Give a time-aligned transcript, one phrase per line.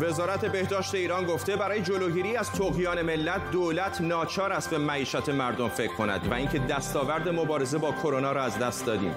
[0.00, 5.68] وزارت بهداشت ایران گفته برای جلوگیری از تقیان ملت دولت ناچار است به معیشت مردم
[5.68, 9.14] فکر کند و اینکه دستاورد مبارزه با کرونا را از دست دادیم.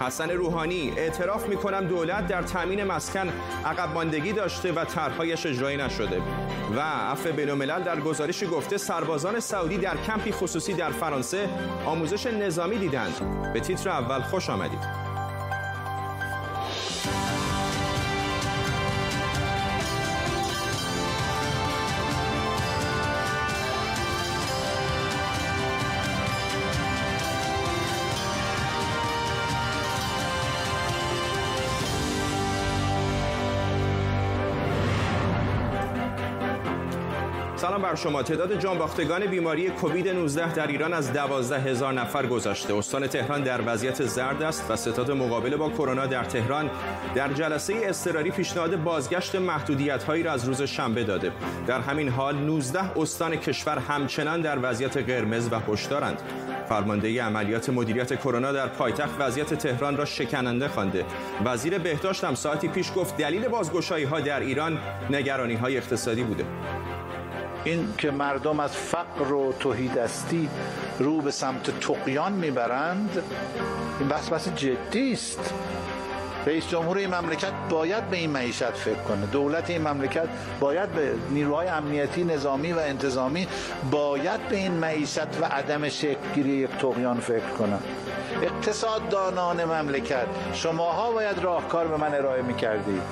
[0.00, 3.32] حسن روحانی اعتراف می کنم دولت در تامین مسکن
[3.64, 6.22] عقب ماندگی داشته و طرحهایش اجرایی نشده.
[6.76, 11.48] و عفو بین‌الملل در گزارشی گفته سربازان سعودی در کمپی خصوصی در فرانسه
[11.86, 13.52] آموزش نظامی دیدند.
[13.52, 14.99] به تیتر اول خوش آمدید.
[37.90, 42.74] بر شما تعداد جانباختگان بیماری کووید 19 در ایران از 12 هزار نفر گذشته.
[42.74, 46.70] استان تهران در وضعیت زرد است و ستاد مقابله با کرونا در تهران
[47.14, 51.32] در جلسه اضطراری پیشنهاد بازگشت محدودیت هایی را از روز شنبه داده.
[51.66, 56.22] در همین حال 19 استان کشور همچنان در وضعیت قرمز و هشدارند
[56.68, 61.04] فرمانده عملیات مدیریت کرونا در پایتخت وضعیت تهران را شکننده خوانده.
[61.44, 64.78] وزیر بهداشت هم ساعتی پیش گفت دلیل بازگشایی ها در ایران
[65.10, 66.44] نگرانی های اقتصادی بوده.
[67.64, 70.48] این که مردم از فقر و توهیدستی
[70.98, 73.22] رو به سمت تقیان می‌برند
[74.00, 75.54] این بحث بحث جدی است.
[76.46, 79.26] رئیس جمهور این مملکت باید به این معیشت فکر کنه.
[79.26, 80.28] دولت این مملکت
[80.60, 83.48] باید به نیروهای امنیتی نظامی و انتظامی
[83.90, 87.78] باید به این معیشت و عدم شکلگیری یک تقیان فکر کنه.
[88.42, 93.02] اقتصاد دانان مملکت شماها باید راهکار به من ارائه می‌کردید.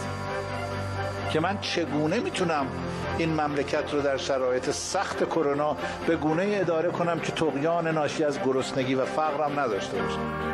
[1.33, 2.67] که من چگونه می‌تونم
[3.19, 8.39] این مملکت رو در شرایط سخت کرونا به گونه اداره کنم که تقیان ناشی از
[8.45, 10.49] گرسنگی و فقرم نداشته باشم.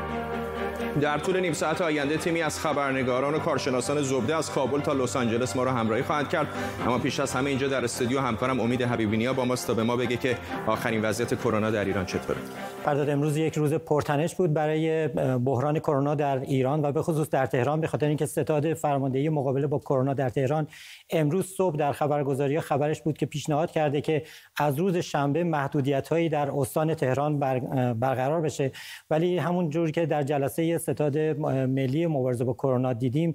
[1.01, 5.17] در طول نیم ساعت آینده تیمی از خبرنگاران و کارشناسان زبده از کابل تا لس
[5.17, 6.47] آنجلس ما را همراهی خواهد کرد.
[6.87, 9.97] اما پیش از همه اینجا در استودیو همکارم امید حبیبینیا با ماست تا به ما
[9.97, 12.39] بگه که آخرین وضعیت کرونا در ایران چطوره.
[12.85, 15.09] فرداد امروز یک روز پرتنش بود برای
[15.39, 19.67] بحران کرونا در ایران و به خصوص در تهران به خاطر اینکه ستاد فرماندهی مقابله
[19.67, 20.67] با کرونا در تهران
[21.11, 24.23] امروز صبح در خبرگزاری خبرش بود که پیشنهاد کرده که
[24.57, 27.39] از روز شنبه محدودیت هایی در استان تهران
[27.95, 28.73] برقرار بشه.
[29.11, 33.35] ولی همون جور که در جلسه ستاد ملی مبارزه با کرونا دیدیم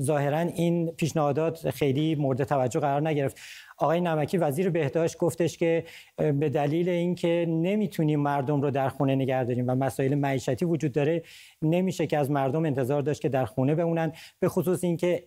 [0.00, 3.36] ظاهرا این پیشنهادات خیلی مورد توجه قرار نگرفت.
[3.76, 5.84] آقای نمکی وزیر بهداشت گفتش که
[6.16, 11.22] به دلیل اینکه نمی‌تونیم مردم رو در خونه نگه داریم و مسائل معیشتی وجود داره
[11.62, 14.12] نمیشه که از مردم انتظار داشت که در خونه بمونن.
[14.40, 15.24] به خصوص اینکه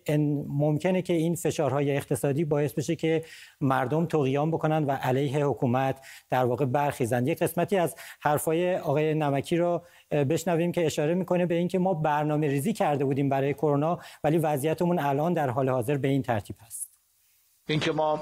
[0.48, 3.24] ممکنه که این فشارهای اقتصادی باعث بشه که
[3.60, 9.56] مردم توقیان بکنن و علیه حکومت در واقع برخیزند یک قسمتی از حرفای آقای نمکی
[9.56, 14.38] رو بشنویم که اشاره می‌کنه به اینکه ما برنامه ریزی کرده بودیم برای کرونا ولی
[14.38, 16.87] وضعیتمون الان در حال حاضر به این ترتیب هست
[17.68, 18.20] اینکه ما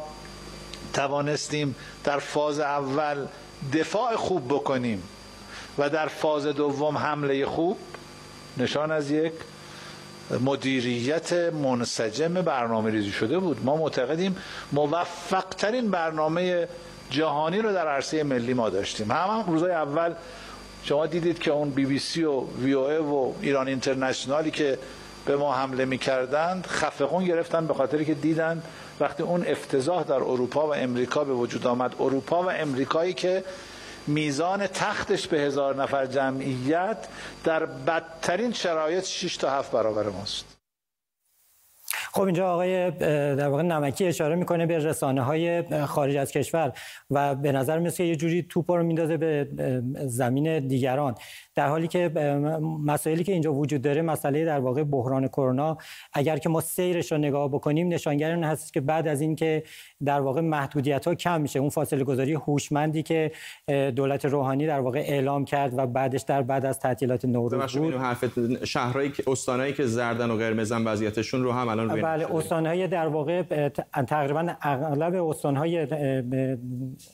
[0.92, 1.74] توانستیم
[2.04, 3.26] در فاز اول
[3.72, 5.02] دفاع خوب بکنیم
[5.78, 7.78] و در فاز دوم حمله خوب
[8.56, 9.32] نشان از یک
[10.40, 13.64] مدیریت منسجم برنامه ریزی شده بود.
[13.64, 14.36] ما معتقدیم
[14.72, 16.68] موفق ترین برنامه
[17.10, 19.10] جهانی رو در عرصه ملی ما داشتیم.
[19.10, 20.14] هم, هم روزای اول
[20.82, 24.78] شما دیدید که اون بی بی سی و وی او و ایران اینترنشنالی که
[25.26, 28.62] به ما حمله می‌کردند خفقون گرفتن به خاطری که دیدند
[29.00, 33.44] وقتی اون افتضاح در اروپا و امریکا به وجود آمد اروپا و امریکایی که
[34.06, 37.08] میزان تختش به هزار نفر جمعیت
[37.44, 40.55] در بدترین شرایط 6 تا 7 برابر ماست.
[42.16, 42.90] خب اینجا آقای
[43.36, 46.72] در واقع نمکی اشاره می‌کنه به رسانه های خارج از کشور
[47.10, 49.48] و به نظر مثل یه جوری توپ رو میندازه به
[50.06, 51.14] زمین دیگران.
[51.54, 52.08] در حالی که
[52.84, 55.78] مسائلی که اینجا وجود داره مسئله در واقع بحران کرونا
[56.12, 59.62] اگر که ما سیرش رو نگاه بکنیم نشانگر این هست که بعد از اینکه
[60.04, 61.58] در واقع محدودیت ها کم میشه.
[61.58, 63.32] اون فاصله گذاری هوشمندی که
[63.96, 67.94] دولت روحانی در واقع اعلام کرد و بعدش در بعد از تعطیلات نوروز بود.
[67.94, 68.24] حرف
[68.64, 73.42] شهرهایی که استانایی که زردن و قرمزن وضعیتشون رو هم الان بله استانهای در واقع
[74.06, 75.86] تقریبا اغلب استانهای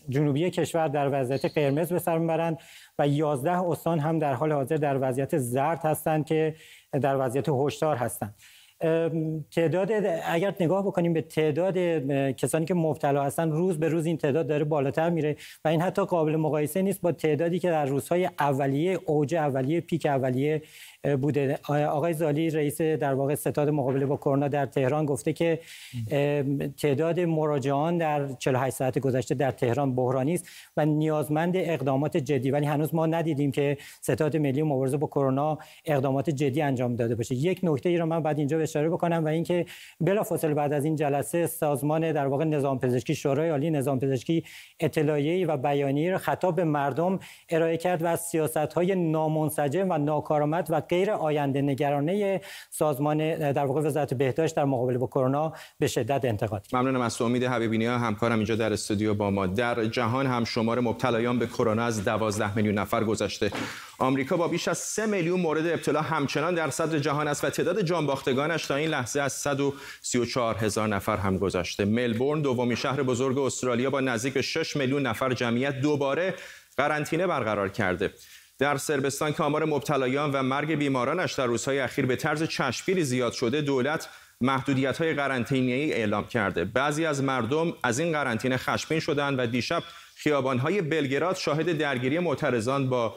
[0.09, 2.59] جنوبی کشور در وضعیت قرمز به سر می‌برند
[2.99, 6.55] و 11 استان هم در حال حاضر در وضعیت زرد هستند که
[6.93, 8.35] در وضعیت هشدار هستند.
[9.51, 9.91] تعداد
[10.27, 11.79] اگر نگاه بکنیم به تعداد
[12.33, 16.05] کسانی که مبتلا هستن روز به روز این تعداد داره بالاتر میره و این حتی
[16.05, 20.63] قابل مقایسه نیست با تعدادی که در روزهای اولیه اوج اولیه پیک اولیه
[21.21, 21.59] بوده.
[21.69, 25.59] آقای زالی رئیس در واقع ستاد مقابله با کرونا در تهران گفته که
[26.83, 32.51] تعداد مراجعان در 48 ساعت گذشته در تهران بحرانی است و نیازمند اقدامات جدی.
[32.51, 37.35] ولی هنوز ما ندیدیم که ستاد ملی مبارزه با کرونا اقدامات جدی انجام داده باشه.
[37.35, 39.67] یک نکته ای رو من بعد اینجا اشاره بکنم و اینکه
[40.01, 44.45] بلافاصله بعد از این جلسه سازمان در واقع نظام پزشکی شورای عالی نظام پزشکی
[44.81, 50.81] اطلاعیه‌ای و بیانیه‌ای را خطاب به مردم ارائه کرد و سیاست‌های نامنسجم و ناکارآمد و
[50.93, 52.41] غیر آینده نگرانه
[52.71, 56.81] سازمان در واقع وزارت بهداشت در مقابله با کرونا به شدت انتقاد کرد.
[56.81, 59.47] ممنونم از امید حبیبی همکارم اینجا در استودیو با ما.
[59.47, 63.51] در جهان هم شمار مبتلایان به کرونا از 12 میلیون نفر گذشته.
[63.99, 67.83] آمریکا با بیش از 3 میلیون مورد ابتلا همچنان در صدر جهان است و تعداد
[67.83, 71.85] جانباختگانش تا این لحظه از 134 هزار نفر هم گذشته.
[71.85, 76.35] ملبورن دومین شهر بزرگ استرالیا با نزدیک به 6 میلیون نفر جمعیت دوباره
[76.77, 78.11] قرنطینه برقرار کرده.
[78.59, 83.33] در سربستان که آمار مبتلایان و مرگ بیمارانش در روزهای اخیر به طرز چشمگیری زیاد
[83.33, 84.09] شده دولت
[84.41, 86.65] محدودیت های قرنطینه‌ای اعلام کرده.
[86.65, 89.83] بعضی از مردم از این قرنطینه خشمگین شدند و دیشب
[90.17, 93.17] خیابان‌های بلگراد شاهد درگیری معترضان با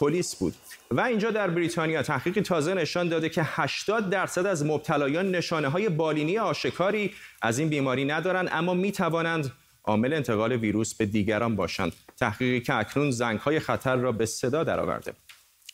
[0.00, 0.54] پلیس بود.
[0.90, 5.88] و اینجا در بریتانیا تحقیقی تازه نشان داده که 80 درصد از مبتلایان نشانه های
[5.88, 9.52] بالینی آشکاری از این بیماری ندارند اما می توانند
[9.86, 14.64] عامل انتقال ویروس به دیگران باشند تحقیقی که اکنون زنگ های خطر را به صدا
[14.64, 15.12] درآورده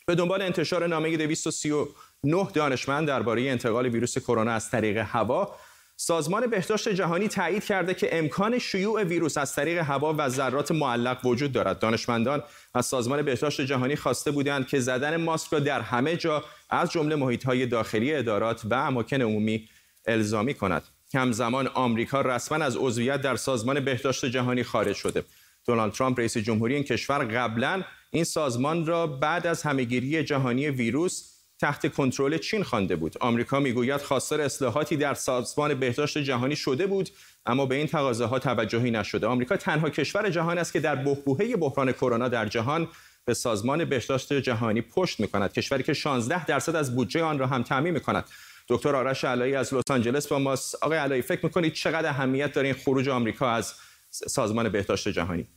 [0.07, 5.55] به دنبال انتشار نامه 239 دانشمند درباره انتقال ویروس کرونا از طریق هوا
[5.97, 11.27] سازمان بهداشت جهانی تایید کرده که امکان شیوع ویروس از طریق هوا و ذرات معلق
[11.27, 11.79] وجود دارد.
[11.79, 12.43] دانشمندان
[12.75, 17.17] از سازمان بهداشت جهانی خواسته بودند که زدن ماسک را در همه جا از جمله
[17.17, 19.69] محیط‌های داخلی ادارات و اماکن عمومی
[20.07, 20.83] الزامی کند.
[21.15, 25.25] همزمان آمریکا رسما از عضویت در سازمان بهداشت جهانی خارج شده.
[25.67, 31.33] دونالد ترامپ رئیس جمهوری این کشور قبلا این سازمان را بعد از همهگیری جهانی ویروس
[31.61, 33.15] تحت کنترل چین خوانده بود.
[33.21, 37.11] آمریکا می‌گوید خواستار اصلاحاتی در سازمان بهداشت جهانی شده بود
[37.47, 39.27] اما به این تقاضاها توجهی نشده.
[39.27, 42.89] آمریکا تنها کشور جهان است که در بحبوحه بحران کرونا در جهان
[43.25, 47.47] به سازمان بهداشت جهانی پشت می کند کشوری که 16 درصد از بودجه آن را
[47.47, 48.25] هم تعمین می کند
[48.69, 50.85] دکتر آرش علایی از لس آنجلس با ماست.
[50.85, 53.75] آقای علایی فکر می‌کنید چقدر اهمیت داره این خروج آمریکا از
[54.11, 55.49] سازمان بهداشت جهانی؟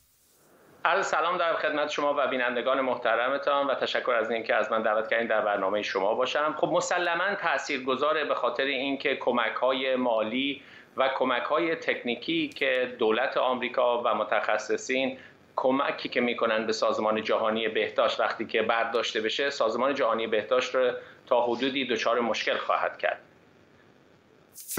[0.84, 5.08] عرض سلام دارم خدمت شما و بینندگان محترمتان و تشکر از اینکه از من دعوت
[5.08, 6.54] کردین در برنامه شما باشم.
[6.58, 10.62] خب مسلما تاثیرگذاره به خاطر اینکه کمک های مالی
[10.96, 15.18] و کمک های تکنیکی که دولت آمریکا و متخصصین
[15.56, 20.92] کمکی که می‌کنن به سازمان جهانی بهداشت وقتی که برداشته بشه سازمان جهانی بهداشت رو
[21.26, 23.20] تا حدودی دچار مشکل خواهد کرد.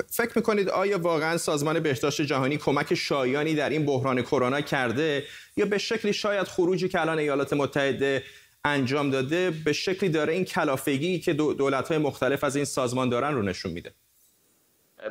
[0.10, 5.24] فکر می‌کنید آیا واقعا سازمان بهداشت جهانی کمک شایانی در این بحران کرونا کرده
[5.58, 8.24] یا به شکلی شاید خروجی که الان ایالات متحده
[8.66, 13.42] انجام داده به شکلی داره این کلافگی که دولت‌های مختلف از این سازمان دارن رو
[13.42, 13.94] نشون میده؟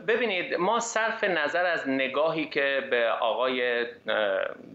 [0.08, 3.86] ببینید ما صرف نظر از نگاهی که به آقای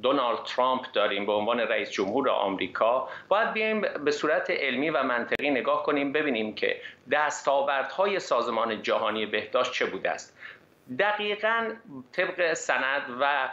[0.02, 5.50] دونالد ترامپ داریم به عنوان رئیس جمهور آمریکا باید بیایم به صورت علمی و منطقی
[5.50, 6.82] نگاه کنیم ببینیم که
[7.12, 10.38] دستاوردهای سازمان جهانی بهداشت چه بوده است.
[11.00, 11.70] دقیقا
[12.12, 13.50] طبق سند و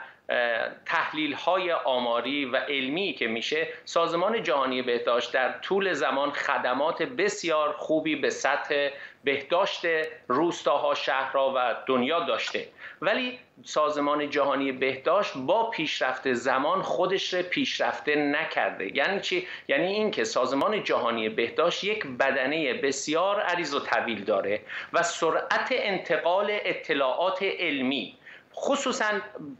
[0.86, 7.72] تحلیل های آماری و علمی که میشه سازمان جهانی بهداشت در طول زمان خدمات بسیار
[7.72, 8.88] خوبی به سطح
[9.24, 9.82] بهداشت
[10.28, 12.68] روستاها شهرها و دنیا داشته.
[13.02, 18.96] ولی سازمان جهانی بهداشت با پیشرفت زمان خودش رو پیشرفته نکرده.
[18.96, 24.60] یعنی چی؟ یعنی اینکه سازمان جهانی بهداشت یک بدنه بسیار عریض و طویل داره
[24.92, 28.17] و سرعت انتقال اطلاعات علمی
[28.60, 29.10] خصوصا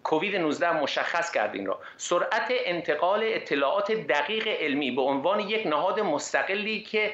[0.05, 1.81] کووید 19 مشخص کرد این را.
[1.97, 7.13] سرعت انتقال اطلاعات دقیق علمی به عنوان یک نهاد مستقلی که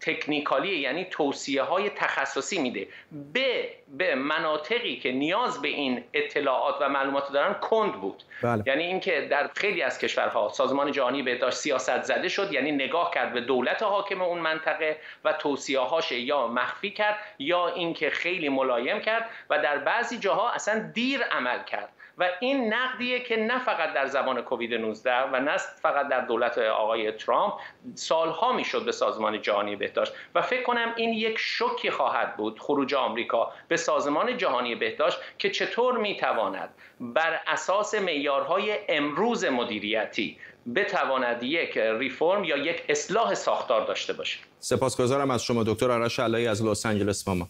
[0.00, 2.88] تکنیکالی یعنی توصیه های تخصصی میده.
[3.32, 8.22] به به مناطقی که نیاز به این اطلاعات و معلومات دارن کند بود.
[8.42, 8.62] بله.
[8.66, 13.32] یعنی اینکه در خیلی از کشورها سازمان جهانی بهداشت سیاست زده شد یعنی نگاه کرد
[13.32, 19.00] به دولت حاکم اون منطقه و توصیه هاش یا مخفی کرد یا اینکه خیلی ملایم
[19.00, 21.88] کرد و در بعضی جاها اصلا دیر عمل کرد.
[22.18, 26.58] و این نقدیه که نه فقط در زمان کووید 19 و نه فقط در دولت
[26.58, 27.54] آقای ترامپ
[27.94, 30.12] سالها می‌شد به سازمان جهانی بهداشت.
[30.34, 35.50] و فکر کنم این یک شوکی خواهد بود خروج آمریکا به سازمان جهانی بهداشت که
[35.50, 36.68] چطور می‌تواند
[37.00, 40.38] بر اساس معیارهای امروز مدیریتی
[40.74, 44.38] بتواند یک ریفرم یا یک اصلاح ساختار داشته باشه.
[44.58, 47.48] سپاسگزارم از شما دکتر آرش علایی از لس آنجلس ما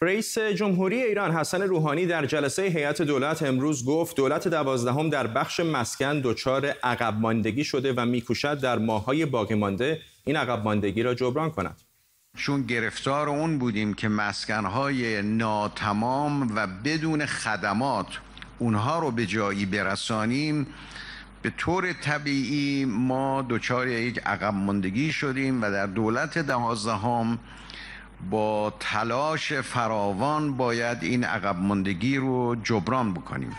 [0.00, 5.60] رئیس جمهوری ایران حسن روحانی در جلسه هیئت دولت امروز گفت دولت دوازدهم در بخش
[5.60, 11.14] مسکن دچار عقب ماندگی شده و میکوشد در ماههای باقی مانده این عقب ماندگی را
[11.14, 11.82] جبران کند.
[12.36, 18.06] چون گرفتار اون بودیم که مسکنهای ناتمام و بدون خدمات
[18.58, 20.66] اونها رو به جایی برسانیم
[21.42, 27.38] به طور طبیعی ما دچار یک عقب ماندگی شدیم و در دولت دوازدهم
[28.30, 33.56] با تلاش فراوان باید این عقب ماندگی رو جبران بکنیم.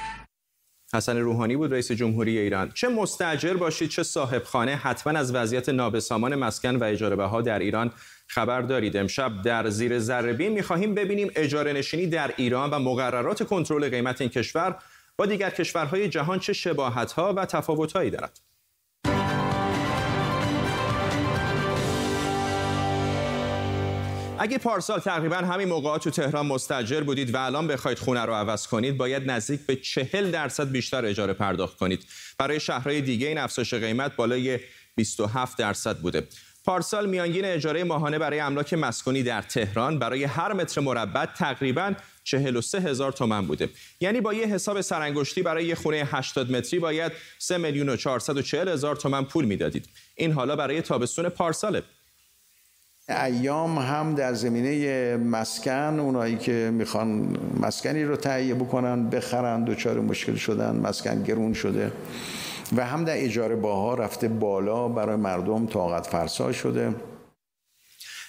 [0.93, 2.71] حسن روحانی بود رئیس جمهوری ایران.
[2.71, 7.59] چه مستاجر باشید چه صاحب خانه حتما از وضعیت نابسامان مسکن و اجاره بها در
[7.59, 7.91] ایران
[8.27, 8.97] خبر دارید.
[8.97, 14.29] امشب در زیر ذره می‌خواهیم ببینیم اجاره نشینی در ایران و مقررات کنترل قیمت این
[14.29, 14.75] کشور
[15.17, 18.39] با دیگر کشورهای جهان چه شباهت‌ها و تفاوت‌هایی دارد.
[24.41, 28.67] اگه پارسال تقریبا همین موقع تو تهران مستجر بودید و الان بخواید خونه رو عوض
[28.67, 32.05] کنید باید نزدیک به چهل درصد بیشتر اجاره پرداخت کنید.
[32.37, 34.59] برای شهرهای دیگه این افزایش قیمت بالای
[34.95, 36.27] 27 درصد بوده.
[36.65, 41.93] پارسال میانگین اجاره ماهانه برای املاک مسکونی در تهران برای هر متر مربع تقریبا
[42.23, 43.69] 43 هزار تومن بوده.
[43.99, 48.69] یعنی با یه حساب سرانگشتی برای یه خونه 80 متری باید 3 میلیون و 440
[48.69, 49.89] هزار تومن پول می‌دادید.
[50.15, 51.83] این حالا برای تابستون پارساله.
[53.09, 60.35] ایام هم در زمینه مسکن اونایی که می‌خوان مسکنی رو تهیه بکنن بخرن دچار مشکل
[60.35, 61.91] شدن مسکن گرون شده.
[62.75, 66.95] و هم در اجاره باها رفته بالا برای مردم طاقت فرسا شده.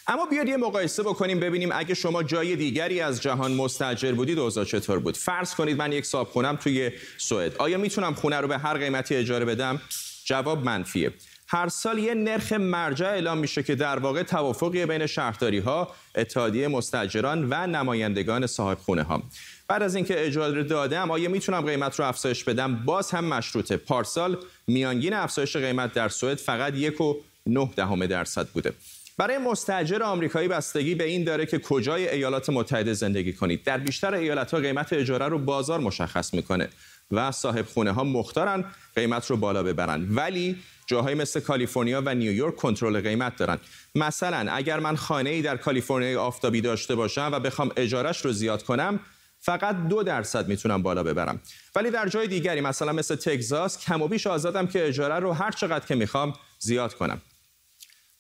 [0.07, 4.65] اما بیاد یه مقایسه بکنیم ببینیم اگه شما جای دیگری از جهان مستجر بودید اوضاع
[4.65, 7.57] چطور بود؟ فرض کنید من یک صاحب خونم توی سوئد.
[7.57, 9.81] آیا می‌تونم خونه رو به هر قیمتی اجاره بدم؟
[10.25, 11.13] جواب منفیه.
[11.53, 16.69] هر سال یه نرخ مرجع اعلام میشه که در واقع توافقی بین شهرداری ها، اتحادیه
[16.69, 19.23] مستاجران و نمایندگان صاحب خونه ها.
[19.69, 23.77] بعد از اینکه اجاره دادم آیا می‌تونم قیمت رو افزایش بدم؟ باز هم مشروطه.
[23.77, 27.17] پارسال میانگین افزایش قیمت در سوئد فقط یک و
[27.47, 28.73] نه دهم درصد بوده.
[29.19, 33.65] برای مستاجر آمریکایی بستگی به این داره که کجای ایالات متحده زندگی کنید.
[33.65, 36.69] در بیشتر ایالت ها قیمت اجاره رو بازار مشخص می‌کنه
[37.11, 38.65] و صاحب خونه ها مختارن
[38.95, 40.07] قیمت رو بالا ببرن.
[40.11, 40.57] ولی
[40.91, 43.59] جاهای مثل کالیفرنیا و نیویورک کنترل قیمت دارن
[43.95, 48.63] مثلا اگر من خانه ای در کالیفرنیا آفتابی داشته باشم و بخوام اجارش رو زیاد
[48.63, 49.01] کنم
[49.41, 51.41] فقط دو درصد می‌تونم بالا ببرم.
[51.77, 55.51] ولی در جای دیگری مثلا مثل تگزاس کم و بیش آزادم که اجاره رو هر
[55.51, 57.21] چقدر که می‌خوام زیاد کنم.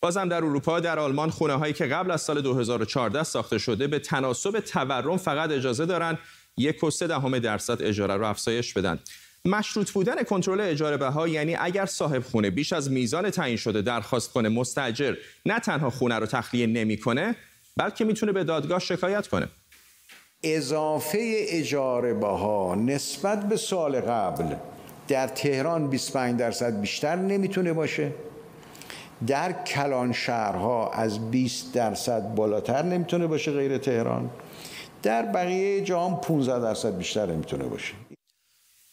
[0.00, 3.98] بازم در اروپا در آلمان خونه هایی که قبل از سال 2014 ساخته شده به
[3.98, 6.18] تناسب تورم فقط اجازه دارن
[6.56, 8.98] یک و سه دهم درصد اجاره رو افزایش بدن.
[9.44, 14.32] مشروط بودن کنترل اجاره بها یعنی اگر صاحب خونه بیش از میزان تعیین شده درخواست
[14.32, 15.14] کنه مستاجر
[15.46, 17.36] نه تنها خونه رو تخلیه نمی‌کنه
[17.76, 19.48] بلکه می‌تونه به دادگاه شکایت کنه.
[20.42, 24.54] اضافه اجاره بها نسبت به سال قبل
[25.08, 28.12] در تهران 25 درصد بیشتر نمی‌تونه باشه.
[29.26, 34.30] در کلان شهرها از 20 درصد بالاتر نمی‌تونه باشه غیر تهران.
[35.02, 37.92] در بقیه جام 15 درصد بیشتر نمی‌تونه باشه.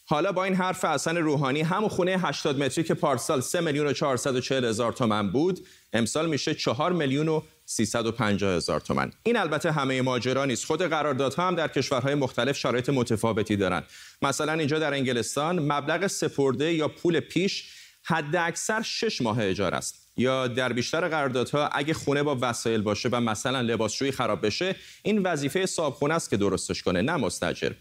[0.10, 3.94] حالا با این حرف حسن روحانی همون خونه 80 متری که پارسال 3 میلیون و
[3.94, 9.12] 440 هزار تومن بود امسال میشه 4 میلیون و 350 هزار تومن.
[9.24, 10.66] این البته همه ماجرا نیست.
[10.66, 13.84] خود قراردادها هم در کشورهای مختلف شرایط متفاوتی دارن.
[14.22, 17.70] مثلا اینجا در انگلستان مبلغ سپرده یا پول پیش
[18.04, 20.08] حد اکثر 6 ماه اجاره است.
[20.18, 25.24] یا در بیشتر قراردادها اگه خونه با وسایل باشه و مثلا لباسشویی خراب بشه این
[25.24, 27.72] وظیفه صاحب خونه است که درستش کنه نه مستاجر.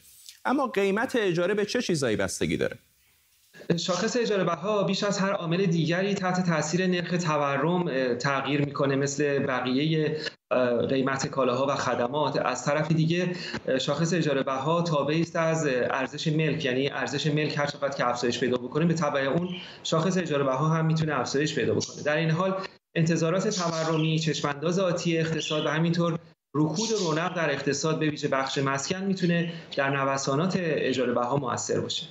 [0.46, 2.78] اما قیمت اجاره به چه چیزایی بستگی داره؟
[3.76, 9.38] شاخص اجاره بها بیش از هر عامل دیگری تحت تاثیر نرخ تورم تغییر می‌کنه مثل
[9.38, 10.16] بقیه
[10.88, 12.46] قیمت کالاها و خدمات.
[12.46, 13.36] از طرف دیگه
[13.80, 16.64] شاخص اجاره بها تابعی است از ارزش ملک.
[16.64, 19.48] یعنی ارزش ملک هر چقدر که افزایش پیدا بکنه به تبع اون
[19.82, 22.02] شاخص اجاره بها هم می‌تونه افزایش پیدا بکنه.
[22.02, 22.54] در این حال
[22.94, 26.18] انتظارات تورمی چشمانداز آتی اقتصاد و همینطور
[26.56, 32.06] رکود رونق در اقتصاد به ویژه بخش مسکن می‌تونه در نوسانات اجاره بها موثر باشه.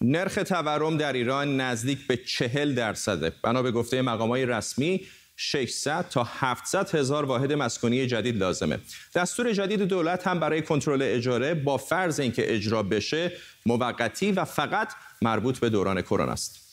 [0.00, 3.32] نرخ تورم در ایران نزدیک به چهل درصده.
[3.42, 5.00] بنا به گفته مقامات رسمی
[5.36, 8.78] 600 تا 700 هزار واحد مسکونی جدید لازمه.
[9.14, 13.32] دستور جدید دولت هم برای کنترل اجاره با فرض اینکه اجرا بشه
[13.66, 14.92] موقتی و فقط
[15.22, 16.65] مربوط به دوران کرونا است.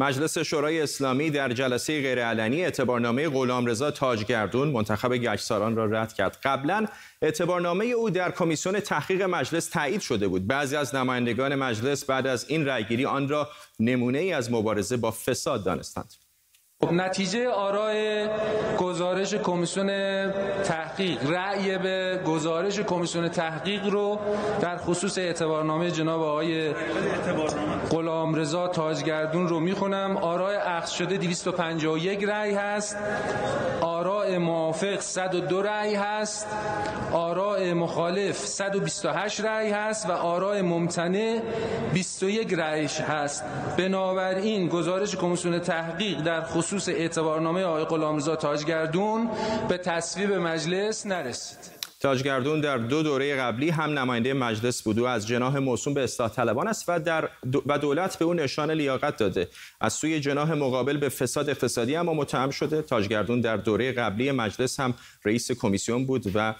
[0.00, 6.38] مجلس شورای اسلامی در جلسه غیرعلنی اعتبارنامه غلامرضا تاجگردون منتخب گشتساران را رد کرد.
[6.42, 6.86] قبلا
[7.22, 10.46] اعتبارنامه او در کمیسیون تحقیق مجلس تایید شده بود.
[10.46, 13.48] بعضی از نمایندگان مجلس بعد از این رأیگیری آن را
[13.80, 16.14] نمونه ای از مبارزه با فساد دانستند.
[16.88, 18.28] نتیجه آرای
[18.78, 19.86] گزارش کمیسیون
[20.62, 24.18] تحقیق رأی به گزارش کمیسیون تحقیق رو
[24.60, 26.74] در خصوص اعتبارنامه جناب آقای
[27.90, 30.16] غلامرضا تاجگردون رو می‌خونم.
[30.16, 32.96] آرای اخذ شده 251 رأی هست.
[33.80, 36.46] آرای موافق 102 رأی هست.
[37.12, 41.40] آرای مخالف 128 رأی هست و آرای ممتنع
[41.92, 43.44] 21 رأی هست.
[43.78, 49.30] بنابراین گزارش کمیسیون تحقیق در خصوص خصوص اعتبارنامه آقای غلامرضا تاجگردون
[49.68, 51.58] به تصویب مجلس نرسید.
[52.00, 54.98] تاجگردون در دو دوره قبلی هم نماینده مجلس بود.
[54.98, 57.28] و از جناح موسوم به اصلاح طلبان است و, در
[57.66, 59.48] و دولت به او نشان لیاقت داده.
[59.80, 62.82] از سوی جناح مقابل به فساد اقتصادی اما متهم شده.
[62.82, 66.54] تاجگردون در دوره قبلی مجلس هم رئیس کمیسیون بود و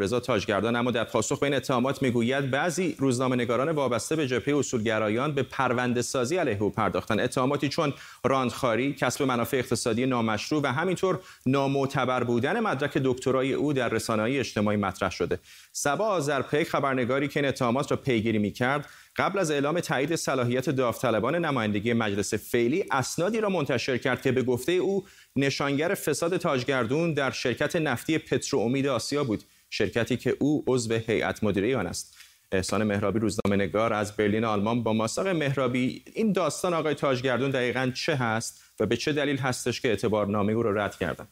[0.00, 5.32] رضا تاجگردان اما در پاسخ به این اتهامات می‌گوید بعضی روزنامه‌نگاران وابسته به جبهه اصولگرایان
[5.32, 7.92] به پرونده سازی علیه او پرداختن اتهاماتی چون
[8.24, 14.76] راندخاری کسب منافع اقتصادی نامشروع و همینطور نامعتبر بودن مدرک دکترای او در رسانه‌های اجتماعی
[14.76, 15.38] مطرح شده.
[15.72, 21.34] سبا آذرپیک خبرنگاری که این اتهامات را پیگیری می‌کرد قبل از اعلام تایید صلاحیت داوطلبان
[21.34, 25.04] نمایندگی مجلس فعلی اسنادی را منتشر کرد که به گفته او
[25.36, 31.44] نشانگر فساد تاجگردون در شرکت نفتی پترو امید آسیا بود شرکتی که او عضو هیئت
[31.44, 32.16] مدیره آن است.
[32.52, 37.92] احسان مهرابی روزنامه نگار از برلین آلمان با ماساق مهرابی این داستان آقای تاجگردون دقیقا
[37.94, 41.28] چه هست و به چه دلیل هستش که اعتبارنامه او را رد کردن؟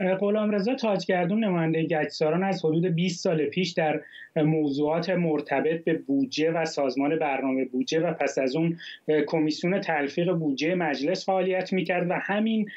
[0.00, 4.00] غلامرضا تاجگردون نماینده گچساران از حدود 20 سال پیش در
[4.36, 8.78] موضوعات مرتبط به بودجه و سازمان برنامه بودجه و پس از اون
[9.26, 12.68] کمیسیون تلفیق بودجه مجلس فعالیت می‌کرد و همین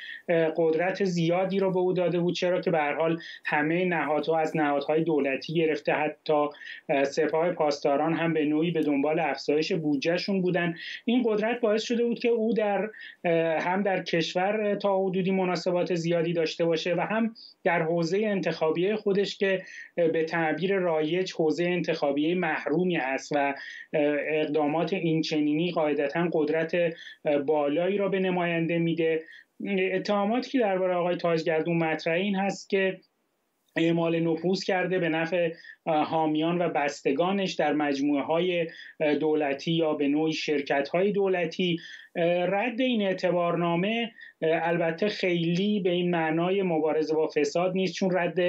[0.58, 5.04] قدرت زیادی رو به او داده بود چرا که به حال همه نهادها از نهادهای
[5.04, 6.46] دولتی گرفته حتی
[7.04, 10.76] سپاه پاسداران هم به نوعی به دنبال افزایش بودجهشون بودن.
[11.06, 12.90] این قدرت باعث شده بود که او در
[13.60, 19.38] هم در کشور تا حدودی مناسبات زیادی داشته باشه و هم در حوزه انتخابی خودش
[19.38, 19.64] که
[19.96, 23.56] به تعبیر رایج حوزه انتخابی محرومی است و
[23.94, 26.76] اقدامات اینچنینی قاعدتا قدرت
[27.46, 29.24] بالایی را به نماینده میده.
[29.94, 33.00] اتهاماتی که درباره آقای تاجگردون مطرح این هست که
[33.76, 35.54] اعمال نفوذ کرده به نفع
[35.90, 38.68] حامیان و بستگانش در مجموعه های
[39.20, 41.78] دولتی یا به نوعی شرکت های دولتی
[42.26, 48.40] رد این اعتبارنامه البته خیلی به این معنای مبارزه با فساد نیست چون رد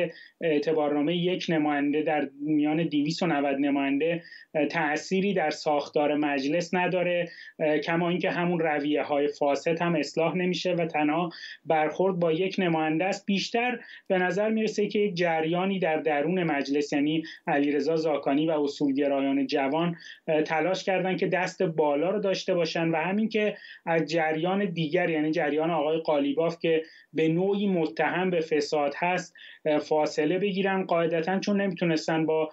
[0.41, 4.23] اعتبارنامه یک نماینده در میان 290 نماینده
[4.71, 7.29] تأثیری در ساختار مجلس نداره
[7.85, 11.31] کما اینکه همون رویه های فاسد هم اصلاح نمیشه و تنها
[11.65, 13.27] برخورد با یک نماینده است.
[13.27, 19.47] بیشتر به نظر می‌رسه که یک جریانی در درون مجلس یعنی علیرضا زاکانی و اصولگرایان
[19.47, 19.97] جوان
[20.47, 25.31] تلاش کردن که دست بالا رو داشته باشن و همین که از جریان دیگر یعنی
[25.31, 29.35] جریان آقای قالیباف که به نوعی متهم به فساد هست
[29.81, 30.85] فاصله بگیرن.
[30.85, 32.51] قاعدتا چون نمی‌تونستن با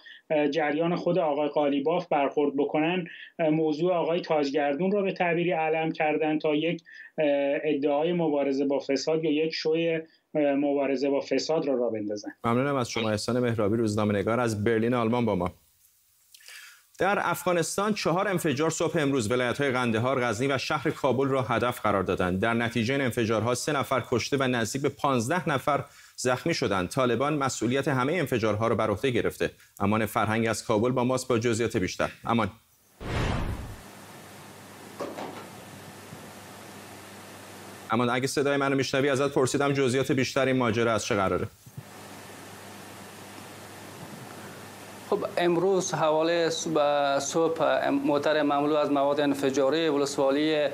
[0.52, 3.06] جریان خود آقای قالیباف برخورد بکنن
[3.40, 6.82] موضوع آقای تاجگردون را به تعبیری علم کردن تا یک
[7.64, 10.02] ادعای مبارزه با فساد یا یک شوی
[10.34, 14.94] مبارزه با فساد را را بندازن ممنونم از شما احسان مهرابی روزنامه نگار از برلین
[14.94, 15.52] آلمان با ما
[16.98, 21.82] در افغانستان چهار انفجار صبح امروز ولایت های قندهار، غزنی و شهر کابل را هدف
[21.82, 22.40] قرار دادند.
[22.40, 25.86] در نتیجه این انفجارها سه نفر کشته و نزدیک به 15 نفر
[26.16, 26.90] زخمی شدند.
[26.90, 29.52] طالبان مسئولیت همه انفجارها را بر عهده گرفته.
[29.80, 32.12] امان فرهنگ از کابل با ماست با جزئیات بیشتر.
[32.26, 32.52] امان
[37.92, 41.48] اما اگه صدای منو میشنوی ازت پرسیدم جزئیات بیشتر این ماجرا از چه قراره؟
[45.10, 46.50] خب امروز حواله
[47.20, 50.68] صبح موتر مملو از مواد انفجاری ولسوالی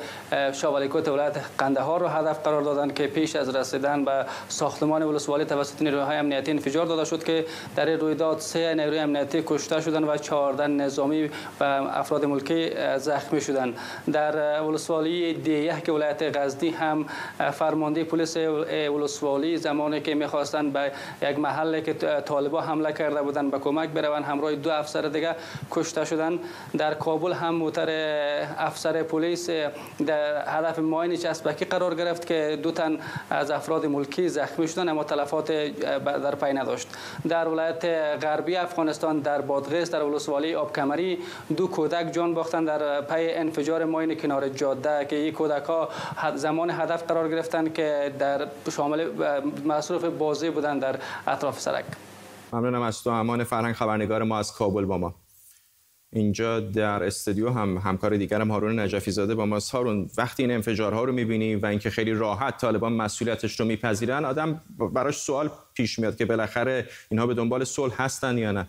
[0.53, 5.81] شاولیکوت ولایت قندهار رو هدف قرار دادن که پیش از رسیدن به ساختمان ولسوالی توسط
[5.81, 10.17] نیروهای امنیتی انفجار داده شد که در این رویداد سه نیروی امنیتی کشته شدن و
[10.17, 13.73] 14 نظامی و افراد ملکی زخمی شدن.
[14.11, 17.05] در ولسوالی دیه که ولایت غزنی هم
[17.51, 20.91] فرمانده پلیس ولسوالی زمانی که می‌خواستن به
[21.21, 21.93] یک محله که
[22.25, 24.22] طالبا حمله کرده بودن به کمک بروند.
[24.23, 25.35] همراه دو افسر دیگه
[25.71, 26.39] کشته شدن.
[26.77, 27.89] در کابل هم موتر
[28.57, 29.49] افسر پلیس
[30.05, 32.97] در هدف ماین چسبکی قرار گرفت که دو تن
[33.29, 36.87] از افراد ملکی زخمی شدن اما تلفات در پی نداشت.
[37.29, 37.85] در ولایت
[38.23, 41.19] غربی افغانستان در بادغیس در ولسوالی آبکمری
[41.57, 45.89] دو کودک جان باختن در پی انفجار ماین کنار جاده که این کودک ها
[46.35, 49.07] زمان هدف قرار گرفتن که در شامل
[49.65, 50.95] مصروف بازی بودن در
[51.27, 51.85] اطراف سرک.
[52.53, 55.15] ممنونم از تو امان فرهنگ خبرنگار ما از کابل با ما.
[56.11, 61.03] اینجا در استودیو هم همکار دیگرم هارون نجفی زاده با ماست هارون وقتی این انفجارها
[61.03, 64.61] رو می‌بینی و اینکه خیلی راحت طالبان مسئولیتش رو میپذیرن آدم
[64.93, 68.67] براش سوال پیش میاد که بالاخره اینها به دنبال صلح هستن یا نه.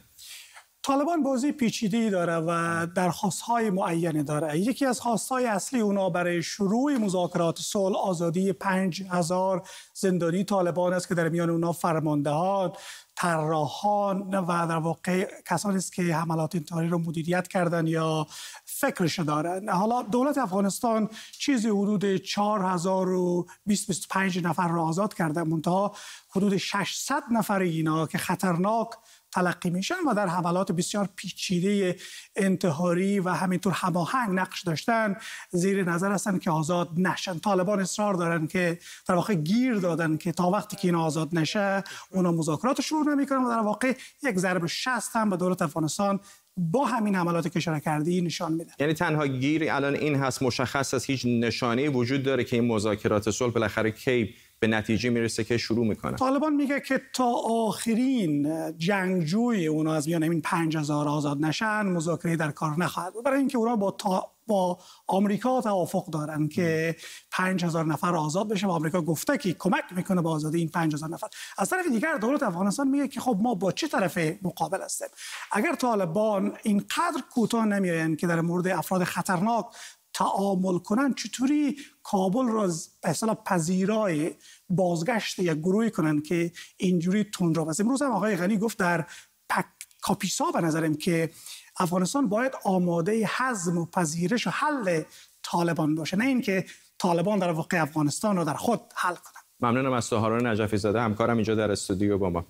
[0.87, 4.59] طالبان بازی پیچیده‌ای داره و درخواست‌های معینی داره.
[4.59, 11.09] یکی از خواستهای اصلی اونا برای شروع مذاکرات صلح آزادی پنج هزار زندانی طالبان است
[11.09, 12.73] که در میان اونا فرماندهان
[13.17, 18.27] طراحان و در واقع کسانی است که حملات انتحاری رو مدیریت کردن یا
[18.65, 19.69] فکرش دارن.
[19.69, 25.95] حالا دولت افغانستان چیزی حدود 4025 نفر را آزاد کرده منتها
[26.31, 28.89] حدود 600 نفر اینا که خطرناک
[29.35, 31.97] تلقی میشن و در حملات بسیار پیچیده
[32.37, 35.17] انتحاری و همینطور هماهنگ نقش داشتن
[35.51, 37.39] زیر نظر هستن که آزاد نشن.
[37.39, 41.85] طالبان اصرار دارن که در واقع گیر دادن که تا وقتی که این آزاد نشه
[42.11, 46.21] اونا مذاکرات شروع نمی‌کنن و در واقع یک ضرب شست هم به دولت افغانستان
[46.57, 48.73] با همین حملات که اشاره کردی نشان میده.
[48.79, 53.31] یعنی تنها گیر الان این هست مشخص است هیچ نشانه وجود داره که این مذاکرات
[53.31, 56.17] صلح بالاخره کی به نتیجه می‌رسه که شروع می‌کنه.
[56.17, 62.51] طالبان میگه که تا آخرین جنگجوی اونا از میان این 5000 آزاد نشن مذاکره در
[62.51, 66.97] کار نخواهد برای اینکه اونا با تا با آمریکا توافق دارن که
[67.31, 71.27] 5000 نفر آزاد بشه و آمریکا گفته که کمک می‌کنه به آزادی این 5000 نفر.
[71.59, 75.09] از طرف دیگر دولت افغانستان میگه که خب ما با چه طرف مقابل هستیم؟
[75.53, 79.67] اگر طالبان اینقدر کوتاه نمیاین که در مورد افراد خطرناک
[80.15, 82.71] تعامل کنن چطوری کابل را
[83.03, 84.35] به پذیرای
[84.69, 89.07] بازگشت یک گروهی کنن که اینجوری تون را امروز هم آقای غنی گفت در
[89.49, 89.65] پک
[90.03, 91.31] کاپیسا به نظرم که
[91.77, 95.03] افغانستان باید آماده حزم و پذیرش و حل
[95.43, 96.65] طالبان باشه نه اینکه
[96.99, 99.43] طالبان در واقع افغانستان رو در خود حل کنن.
[99.61, 102.47] ممنونم از تو هارون نجفی زاده همکارم اینجا در استودیو با ما.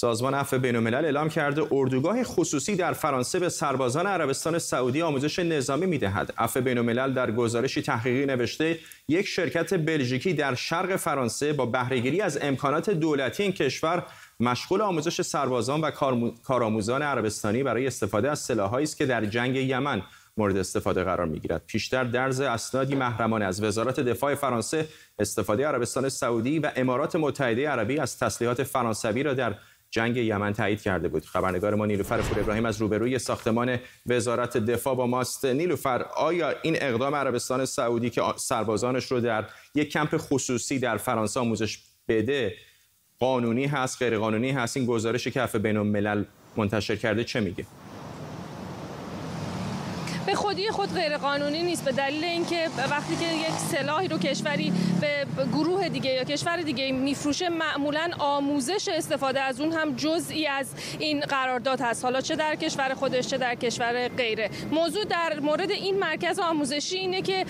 [0.00, 5.86] سازمان عفو بین‌الملل اعلام کرده اردوگاه خصوصی در فرانسه به سربازان عربستان سعودی آموزش نظامی
[5.86, 6.32] می‌دهد.
[6.38, 12.38] عفو بین‌الملل در گزارشی تحقیقی نوشته یک شرکت بلژیکی در شرق فرانسه با بهرهگیری از
[12.42, 14.02] امکانات دولتی این کشور
[14.40, 15.90] مشغول آموزش سربازان و
[16.44, 20.02] کارآموزان عربستانی برای استفاده از سلاحهایی است که در جنگ یمن
[20.36, 26.58] مورد استفاده قرار می‌گیرد پیشتر درز اسنادی محرمانه از وزارت دفاع فرانسه استفاده عربستان سعودی
[26.58, 29.54] و امارات متحده عربی از تسلیحات فرانسوی را در
[29.90, 31.24] جنگ یمن تایید کرده بود.
[31.24, 35.44] خبرنگار ما نیلوفر فور ابراهیم از روبروی ساختمان وزارت دفاع با ماست.
[35.44, 41.40] نیلوفر آیا این اقدام عربستان سعودی که سربازانش رو در یک کمپ خصوصی در فرانسه
[41.40, 42.54] آموزش بده
[43.18, 46.24] قانونی هست غیر قانونی هست؟ این گزارشی که بین الملل
[46.56, 47.66] منتشر کرده چه میگه؟
[50.48, 55.26] خودی خود غیر قانونی نیست به دلیل اینکه وقتی که یک سلاحی رو کشوری به
[55.52, 61.20] گروه دیگه یا کشور دیگه میفروشه معمولا آموزش استفاده از اون هم جزئی از این
[61.20, 62.04] قرارداد هست.
[62.04, 64.50] حالا چه در کشور خودش چه در کشور غیره.
[64.70, 67.44] موضوع در مورد این مرکز آموزشی اینه که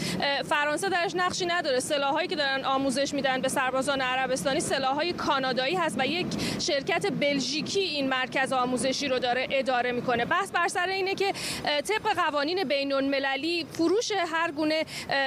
[0.48, 1.80] فرانسه درش نقشی نداره.
[1.80, 6.26] سلاحایی که دارن آموزش میدن به سربازان عربستانی سلاحهای کانادایی هست و یک
[6.58, 10.24] شرکت بلژیکی این مرکز آموزشی رو داره اداره می‌کنه.
[10.24, 11.32] بحث بر سر اینه که
[11.64, 14.84] طبق قوانین بین المللی فروش هر گونه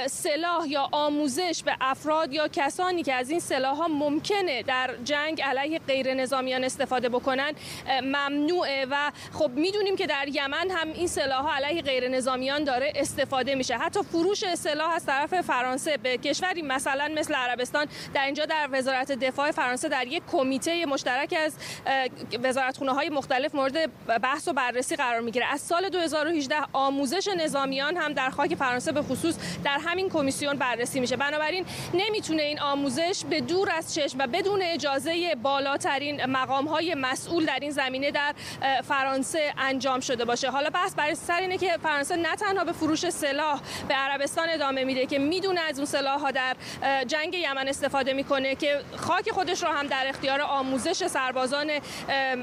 [0.08, 5.41] سلاح یا آموزش به افراد یا کسانی که از این سلاح ها ممکنه در جنگ
[5.41, 7.52] علیه غیر نظامیان استفاده بکنن
[8.04, 12.93] ممنوعه و خب می‌دونیم که در یمن هم این سلاح ها علیه غیر نظامیان داره
[12.95, 13.78] استفاده میشه.
[13.78, 19.12] حتی فروش سلاح از طرف فرانسه به کشوری مثلا مثل عربستان در اینجا در وزارت
[19.12, 21.54] دفاع فرانسه در یک کمیته مشترک از
[22.43, 25.45] وزارتخونه های مختلف مورد بحث و بررسی قرار می‌گیره.
[25.45, 31.00] از سال 2018 آموزش نظامیان هم در خاک فرانسه به خصوص در همین کمیسیون بررسی
[31.00, 31.16] میشه.
[31.16, 37.46] بنابراین نمی‌تونه این آموزش به دور از چشم و بدون اجازه بالاترین مقام های مسئول
[37.46, 38.34] در این زمینه در
[38.88, 40.50] فرانسه انجام شده باشه.
[40.50, 44.84] حالا بحث برای سر اینه که فرانسه نه تنها به فروش سلاح به عربستان ادامه
[44.84, 46.56] میده که می‌دونه از اون سلاح ها در
[47.08, 51.72] جنگ یمن استفاده می‌کنه که خاک خودش رو هم در اختیار آموزش سربازان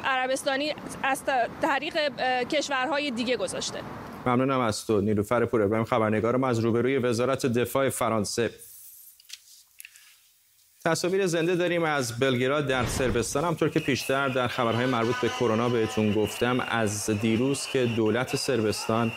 [0.05, 1.23] عربستانی از
[1.62, 1.99] طریق
[2.49, 3.79] کشورهای دیگه گذاشته.
[4.26, 8.50] ممنونم از تو نیلوفر پور ابراهیم خبرنگار ما از روبروی وزارت دفاع فرانسه.
[10.85, 15.68] تصاویر زنده داریم از بلگراد در سربستان همطور که پیشتر در خبرهای مربوط به کرونا
[15.68, 19.12] بهتون گفتم از دیروز که دولت سربستان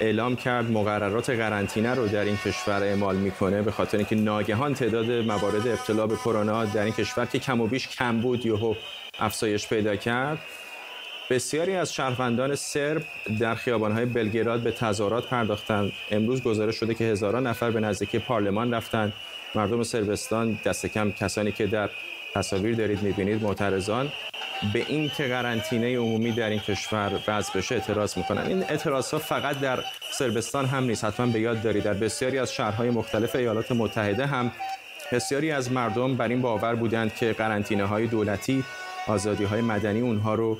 [0.00, 5.10] اعلام کرد مقررات قرنطینه رو در این کشور اعمال می‌کنه به خاطر اینکه ناگهان تعداد
[5.10, 8.74] موارد ابتلا به کرونا در این کشور که کم و بیش کم بود یهو
[9.18, 10.38] افزایش پیدا کرد.
[11.30, 13.02] بسیاری از شهروندان سرب
[13.40, 15.92] در خیابانهای بلگراد به تظاهرات پرداختند.
[16.10, 19.12] امروز گزارش شده که هزاران نفر به نزدیکی پارلمان رفتند.
[19.54, 21.90] مردم سربستان دست کم کسانی که در
[22.34, 24.12] تصاویر دارید می‌بینید معترضان
[24.72, 29.18] به این که قرنطینه عمومی در این کشور وضع بشه اعتراض می‌کنن این اعتراض ها
[29.18, 31.04] فقط در سربستان هم نیست.
[31.04, 31.82] حتما به یاد دارید.
[31.82, 34.52] در بسیاری از شهرهای مختلف ایالات متحده هم
[35.12, 38.64] بسیاری از مردم بر این باور بودند که قرنطینه های دولتی
[39.08, 40.58] آزادی های مدنی اونها رو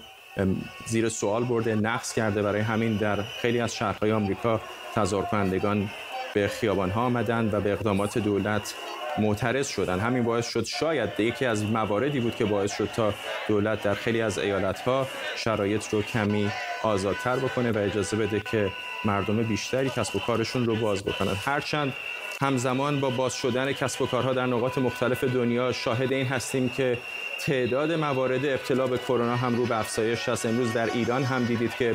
[0.87, 4.61] زیر سوال برده نقص کرده برای همین در خیلی از شهرهای آمریکا
[4.95, 5.91] تظاهر کنندگان
[6.35, 8.75] به خیابان ها آمدند و به اقدامات دولت
[9.19, 10.01] معترض شدن.
[10.01, 13.15] همین باعث شد شاید یکی از مواردی بود که باعث شد تا
[13.49, 16.51] دولت در خیلی از ایالت ها شرایط رو کمی
[16.83, 18.73] آزادتر بکنه و اجازه بده که
[19.05, 21.93] مردم بیشتری کسب و کارشون رو باز بکنند هرچند
[22.41, 26.99] همزمان با باز شدن کسب و کارها در نقاط مختلف دنیا شاهد این هستیم که
[27.41, 31.75] تعداد موارد ابتلا به کرونا هم رو به افزایش هست امروز در ایران هم دیدید
[31.75, 31.95] که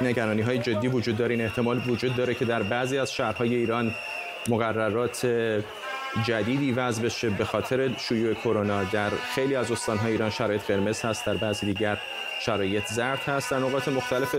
[0.00, 1.34] نگرانی های جدی وجود داره.
[1.34, 3.94] این احتمال وجود داره که در بعضی از شهرهای ایران
[4.48, 5.26] مقررات
[6.24, 8.84] جدیدی وضع بشه به خاطر شیوع کرونا.
[8.84, 11.98] در خیلی از استانهای ایران شرایط قرمز هست در بعضی دیگر
[12.40, 13.50] شرایط زرد هست.
[13.50, 14.34] در نقاط مختلف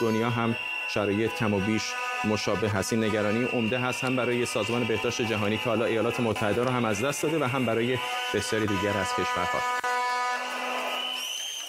[0.00, 0.56] دنیا هم
[0.88, 1.92] شرایط کم و بیش
[2.24, 4.04] مشابه هست این نگرانی عمده هست.
[4.04, 7.44] هم برای سازمان بهداشت جهانی که حالا ایالات متحده رو هم از دست داده و
[7.44, 7.98] هم برای
[8.34, 9.58] بسیاری دیگر از کشورها.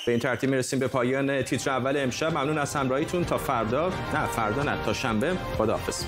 [0.06, 2.32] به این ترتیب می‌رسیم به پایان تیتر اول امشب.
[2.32, 3.26] ممنون از همراهیتون.
[3.26, 3.90] تا فردا.
[3.90, 5.38] نه فردا نه تا شنبه.
[5.58, 6.06] خداحافظ.